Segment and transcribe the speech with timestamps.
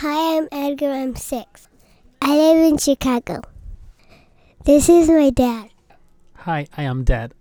[0.00, 0.90] Hi, I'm Edgar.
[0.90, 1.68] I'm six.
[2.20, 3.40] I live in Chicago.
[4.62, 5.70] This is my dad.
[6.34, 7.32] Hi, I am Dad.